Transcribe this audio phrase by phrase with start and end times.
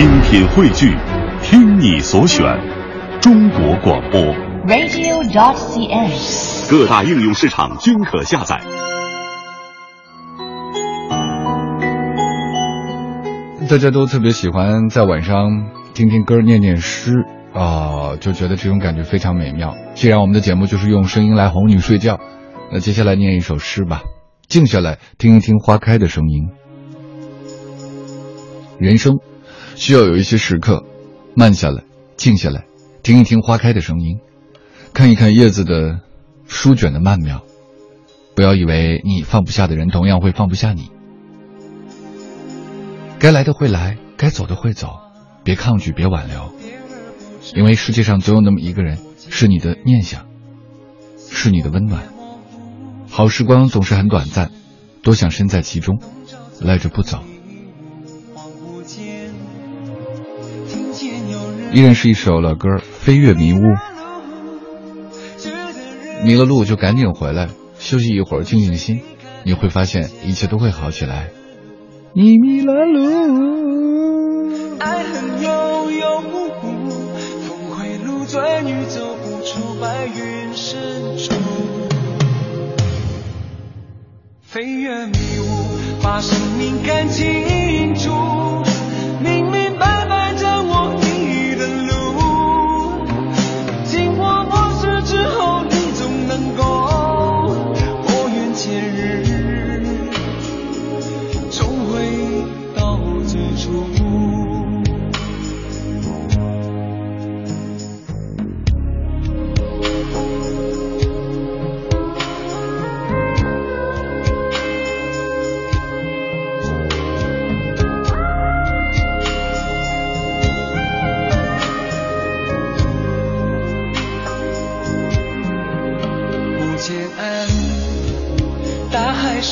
[0.00, 0.96] 精品汇聚，
[1.42, 2.42] 听你所选，
[3.20, 4.18] 中国广播。
[4.66, 6.70] radio.dot.cn，。
[6.70, 8.58] 各大应用市场均可下载。
[13.68, 19.76] 大家都特别喜欢在晚上听听歌、念念诗啊、就觉得这种感觉非常美妙。
[19.94, 22.18] 既然我们的节目就是用声音来哄你睡觉，
[22.72, 24.00] 那接下来念一首诗吧，
[24.48, 26.48] 静下来听一听花开的声音。
[28.78, 29.18] 人生
[29.80, 30.84] 需要有一些时刻，
[31.34, 31.84] 慢下来，
[32.18, 32.66] 静下来，
[33.02, 34.20] 听一听花开的声音，
[34.92, 36.00] 看一看叶子的
[36.46, 37.40] 舒卷的曼妙。
[38.36, 40.90] 不要以为你放不下的人，同样会放不下你。
[43.18, 44.98] 该来的会来，该走的会走，
[45.44, 46.52] 别抗拒，别挽留，
[47.54, 48.98] 因为世界上总有那么一个人，
[49.30, 50.26] 是你的念想，
[51.30, 52.02] 是你的温暖。
[53.08, 54.50] 好时光总是很短暂，
[55.02, 55.98] 多想身在其中，
[56.60, 57.24] 赖着不走。
[61.72, 63.58] 依然是一首老歌《飞越迷雾》，
[66.24, 69.02] 迷了路就赶紧回来，休息一会儿，静静心，
[69.44, 71.28] 你会发现一切都会好起来。
[72.12, 76.90] 你迷了路，爱恨悠悠无无，
[77.46, 81.32] 峰回路转欲走不出白云深处。
[84.42, 88.10] 飞越迷雾，把生命看清楚，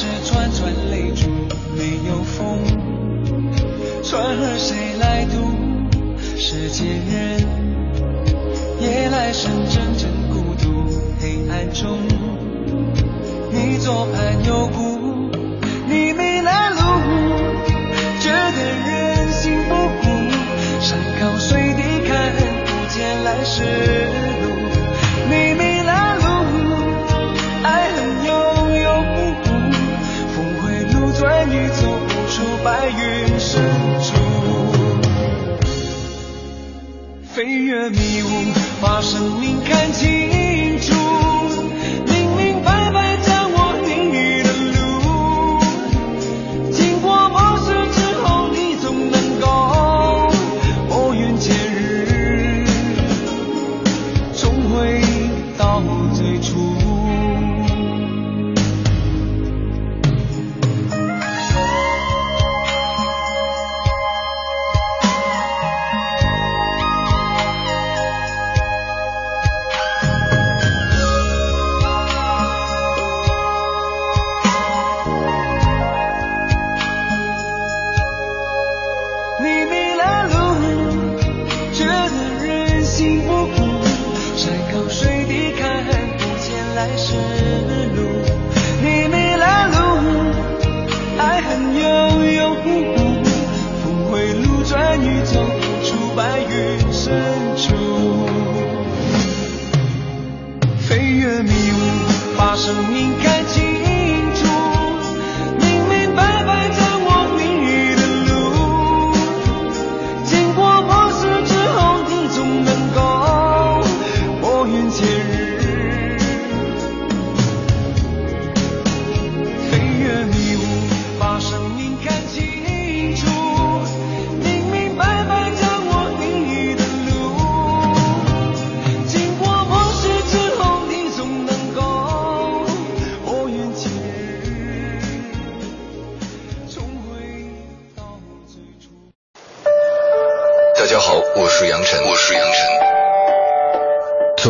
[0.00, 1.26] 是串串泪珠，
[1.76, 2.62] 没有风，
[4.04, 5.34] 船儿谁来渡？
[6.36, 7.44] 世间人，
[8.78, 10.86] 夜来深阵阵孤独，
[11.20, 11.98] 黑暗中，
[13.50, 15.32] 你左盼右顾，
[15.88, 16.80] 你迷了路，
[18.20, 20.06] 觉得人心不古，
[20.78, 22.32] 山高水低看
[22.64, 23.97] 不见来时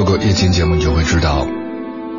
[0.08, 1.46] 过夜间节目，你就会知道，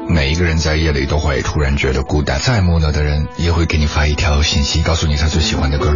[0.07, 5.95] 每一个人在夜里都会突然觉得孤单，再木讷的人也会给你发一条信息，告诉你他最喜欢的歌，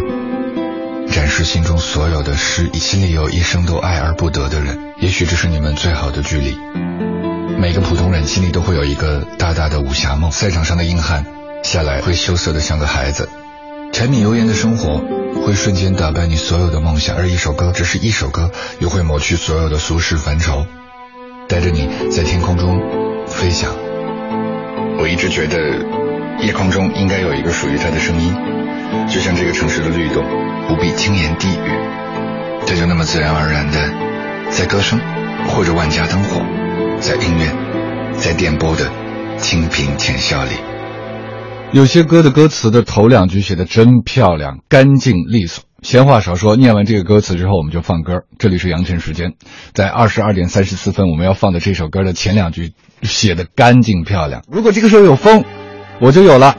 [1.12, 2.68] 展示心中所有的诗。
[2.72, 6.58] 心里有一生都爱而不得的人，也许这是你们最好的距离。
[7.60, 11.24] 每个普通人心里都会有一个大大的武侠梦，赛场上的硬汉
[11.62, 13.28] 下来会羞涩的像个孩子，
[13.92, 15.00] 柴米油盐的生活
[15.46, 18.50] 会瞬间打败你所有的梦想，而一首歌，只是一首歌，
[18.80, 20.66] 又会抹去所有的俗世烦愁，
[21.48, 22.80] 带着你在天空中
[23.26, 23.70] 飞翔。
[24.98, 25.58] 我一直觉得，
[26.44, 28.34] 夜空中应该有一个属于它的声音，
[29.08, 30.24] 就像这个城市的律动，
[30.68, 31.68] 不必轻言低语，
[32.66, 34.98] 它就那么自然而然的，在歌声
[35.48, 36.40] 或者万家灯火，
[37.00, 38.90] 在音乐，在电波的
[39.36, 40.50] 清平浅笑里。
[41.72, 45.64] 有些歌的歌词的头两句写的真漂亮，干净利索。
[45.84, 48.22] 闲话少说，念完这个歌词之后，我们就放歌。
[48.38, 49.34] 这里是杨晨时间，
[49.74, 52.72] 在二十二点三十四分，我们要放的这首歌的前两句
[53.02, 54.42] 写的干净漂亮。
[54.50, 55.44] 如果这个时候有风，
[56.00, 56.56] 我就有了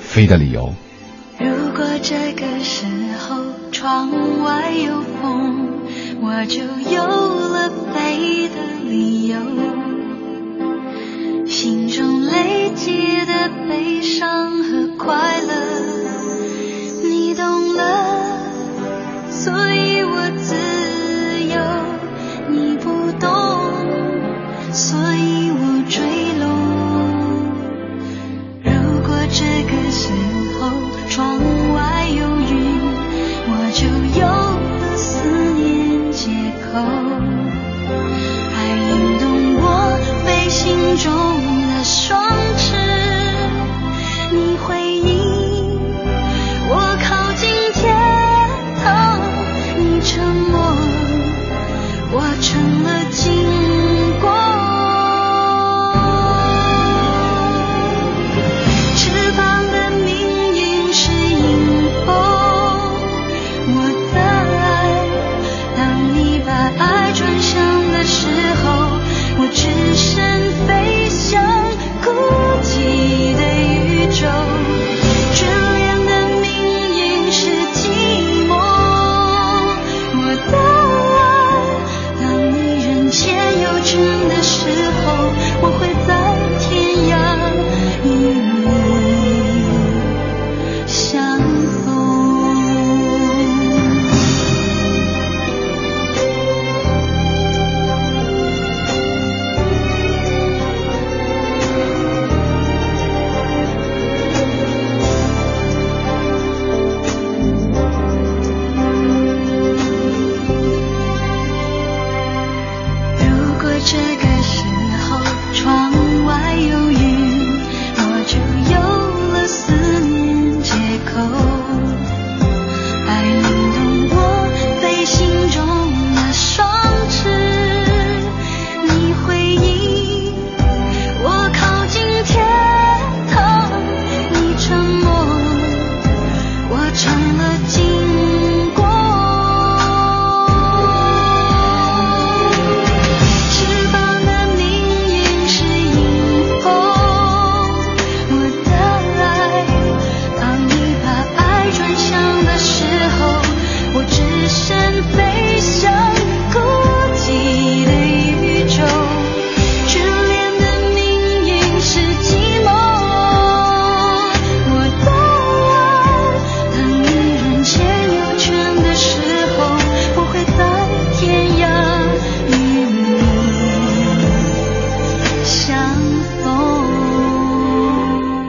[0.00, 0.74] 飞的理由。
[1.38, 1.46] 如
[1.76, 2.86] 果这个时
[3.20, 3.36] 候
[3.70, 5.68] 窗外有风，
[6.20, 9.36] 我就有了飞的理由。
[11.46, 15.95] 心中累积的悲伤和快乐，
[19.46, 20.65] 所以我自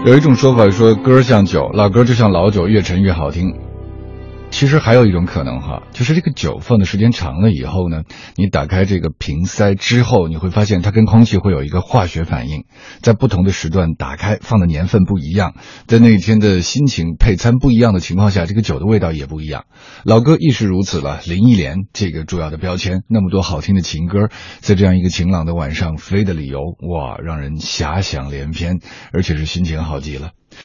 [0.08, 3.54] 有一种说法说，歌像酒，老歌就像老酒，越陈越好听。
[4.50, 8.02] 其实还有一种可能哈，就是这个酒放的时间长了以后呢，
[8.36, 12.66] 你打开这个瓶塞之后，你会发现它跟空气会有一个化学反应，
[13.04, 15.54] 在不同的时段打开放的年份不一样，
[15.86, 19.66] 在那一天的心情配餐不一样的情况下，这个酒的味道也不一样。
[20.04, 28.80] 老歌亦是如此了，林忆莲这个主要的标签，那么多好听的情歌，在这样一个晴朗的晚上飞的理由，哇，让人遐想连篇，
[29.14, 30.32] 而且是心情好极了。